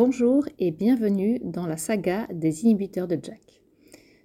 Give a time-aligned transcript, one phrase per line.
[0.00, 3.60] Bonjour et bienvenue dans la saga des inhibiteurs de Jack.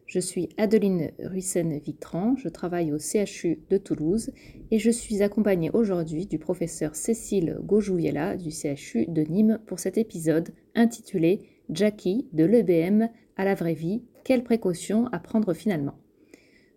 [0.06, 4.30] Je suis Adeline Ruissen-Vitran, je travaille au CHU de Toulouse
[4.70, 9.98] et je suis accompagnée aujourd'hui du professeur Cécile Gaujouyella du CHU de Nîmes pour cet
[9.98, 11.40] épisode intitulé
[11.72, 15.98] Jackie de l'EBM à la vraie vie, quelles précautions à prendre finalement?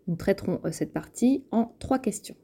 [0.07, 2.37] Nous traiterons euh, cette partie en trois questions.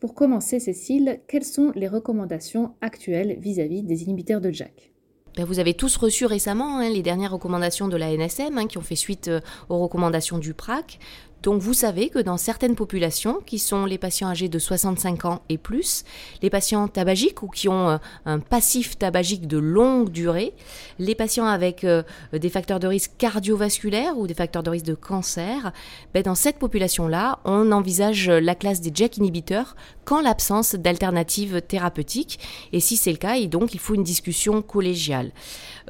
[0.00, 4.91] Pour commencer, Cécile, quelles sont les recommandations actuelles vis-à-vis des inhibiteurs de Jack?
[5.36, 8.78] Ben, vous avez tous reçu récemment hein, les dernières recommandations de la NSM hein, qui
[8.78, 10.98] ont fait suite euh, aux recommandations du PRAC.
[11.42, 15.42] Donc vous savez que dans certaines populations, qui sont les patients âgés de 65 ans
[15.48, 16.04] et plus,
[16.40, 20.54] les patients tabagiques ou qui ont euh, un passif tabagique de longue durée,
[21.00, 24.94] les patients avec euh, des facteurs de risque cardiovasculaires ou des facteurs de risque de
[24.94, 25.72] cancer,
[26.14, 29.74] ben dans cette population-là, on envisage la classe des JAK inhibiteurs
[30.04, 32.38] qu'en l'absence d'alternatives thérapeutiques.
[32.72, 35.32] Et si c'est le cas, et donc il faut une discussion collégiale.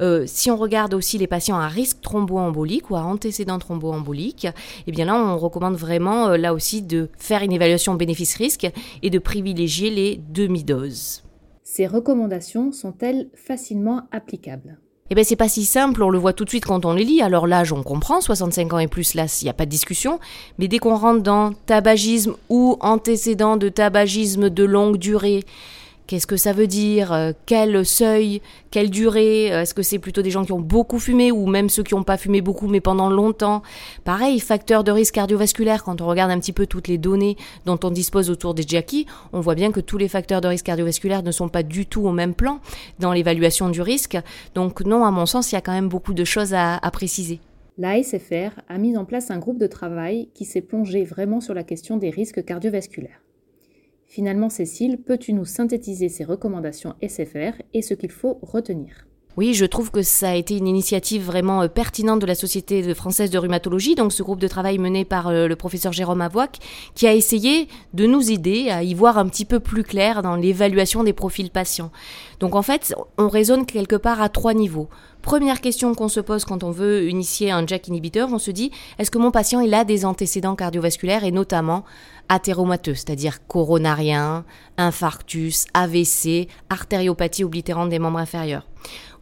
[0.01, 4.47] Euh, si on regarde aussi les patients à risque thromboembolique ou à antécédent thromboembolique,
[4.87, 9.19] eh bien là, recommande vraiment euh, là aussi de faire une évaluation bénéfice-risque et de
[9.19, 11.23] privilégier les demi-doses.
[11.63, 14.77] Ces recommandations sont-elles facilement applicables?
[15.09, 17.03] Eh bien, c'est pas si simple, on le voit tout de suite quand on les
[17.03, 17.21] lit.
[17.21, 20.19] Alors l'âge, on comprend, 65 ans et plus, là, il n'y a pas de discussion.
[20.57, 25.43] Mais dès qu'on rentre dans tabagisme ou antécédent de tabagisme de longue durée,
[26.13, 27.11] Qu'est-ce que ça veut dire?
[27.11, 28.43] Euh, Quel seuil?
[28.69, 29.51] Quelle durée?
[29.51, 31.95] Euh, Est-ce que c'est plutôt des gens qui ont beaucoup fumé ou même ceux qui
[31.95, 33.63] n'ont pas fumé beaucoup mais pendant longtemps?
[34.03, 37.79] Pareil, facteur de risque cardiovasculaire, quand on regarde un petit peu toutes les données dont
[37.83, 41.23] on dispose autour des Jackie, on voit bien que tous les facteurs de risque cardiovasculaire
[41.23, 42.59] ne sont pas du tout au même plan
[42.99, 44.15] dans l'évaluation du risque.
[44.53, 46.91] Donc non, à mon sens, il y a quand même beaucoup de choses à, à
[46.91, 47.39] préciser.
[47.79, 51.63] L'ASFR a mis en place un groupe de travail qui s'est plongé vraiment sur la
[51.63, 53.22] question des risques cardiovasculaires.
[54.13, 59.07] Finalement, Cécile, peux-tu nous synthétiser ces recommandations SFR et ce qu'il faut retenir?
[59.35, 62.93] Oui, je trouve que ça a été une initiative vraiment euh, pertinente de la Société
[62.93, 66.57] française de rhumatologie, donc ce groupe de travail mené par euh, le professeur Jérôme Avoc,
[66.93, 70.35] qui a essayé de nous aider à y voir un petit peu plus clair dans
[70.35, 71.91] l'évaluation des profils patients.
[72.39, 74.87] Donc en fait, on raisonne quelque part à trois niveaux.
[75.23, 78.71] Première question qu'on se pose quand on veut initier un JAK inhibiteur, on se dit
[78.99, 81.85] est-ce que mon patient a des antécédents cardiovasculaires et notamment
[82.29, 84.45] athéromateux, c'est-à-dire coronarien,
[84.77, 88.67] infarctus, AVC, artériopathie oblitérante des membres inférieurs?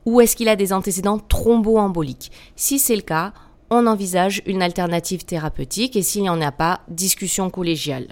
[0.05, 2.31] Ou est-ce qu'il a des antécédents thromboemboliques?
[2.55, 3.33] Si c'est le cas,
[3.69, 8.07] on envisage une alternative thérapeutique et s'il n'y en a pas, discussion collégiale.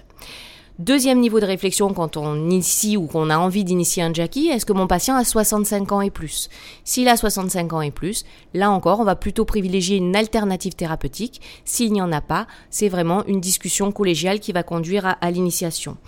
[0.78, 4.64] Deuxième niveau de réflexion quand on initie ou qu'on a envie d'initier un Jackie, est-ce
[4.64, 6.48] que mon patient a 65 ans et plus?
[6.84, 8.24] S'il a 65 ans et plus,
[8.54, 11.42] là encore, on va plutôt privilégier une alternative thérapeutique.
[11.66, 15.30] S'il n'y en a pas, c'est vraiment une discussion collégiale qui va conduire à, à
[15.30, 15.98] l'initiation.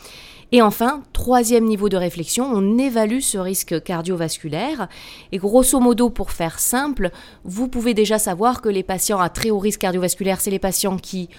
[0.54, 4.86] Et enfin, troisième niveau de réflexion, on évalue ce risque cardiovasculaire.
[5.32, 7.10] Et grosso modo, pour faire simple,
[7.42, 10.98] vous pouvez déjà savoir que les patients à très haut risque cardiovasculaire, c'est les patients
[10.98, 11.30] qui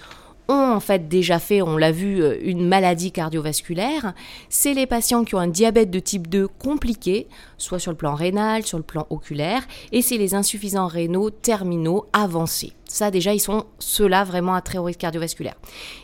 [0.48, 4.14] ont en fait déjà fait, on l'a vu, euh, une maladie cardiovasculaire,
[4.48, 7.28] c'est les patients qui ont un diabète de type 2 compliqué,
[7.64, 12.06] soit sur le plan rénal, sur le plan oculaire, et c'est les insuffisants rénaux terminaux
[12.12, 12.72] avancés.
[12.86, 15.56] Ça déjà, ils sont ceux-là vraiment à très haut risque cardiovasculaire.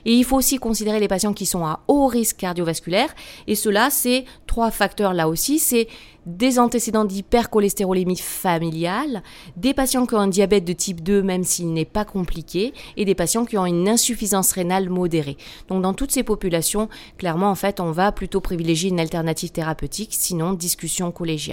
[0.07, 3.15] Et il faut aussi considérer les patients qui sont à haut risque cardiovasculaire,
[3.47, 5.87] et cela, c'est trois facteurs là aussi, c'est
[6.27, 9.23] des antécédents d'hypercholestérolémie familiale,
[9.57, 13.05] des patients qui ont un diabète de type 2 même s'il n'est pas compliqué, et
[13.05, 15.37] des patients qui ont une insuffisance rénale modérée.
[15.69, 16.89] Donc dans toutes ces populations,
[17.19, 21.50] clairement en fait on va plutôt privilégier une alternative thérapeutique, sinon discussion collégiale.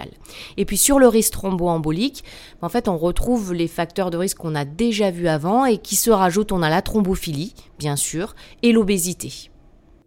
[0.58, 2.24] Et puis sur le risque thromboembolique,
[2.62, 5.96] en fait on retrouve les facteurs de risque qu'on a déjà vus avant et qui
[5.96, 9.50] se rajoutent, on a la thrombophilie, bien sûr, et l'obésité.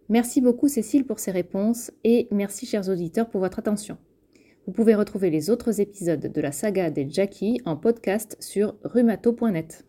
[0.09, 3.97] Merci beaucoup Cécile pour ces réponses et merci chers auditeurs pour votre attention.
[4.67, 9.85] Vous pouvez retrouver les autres épisodes de la saga des Jackie en podcast sur rhumato.net.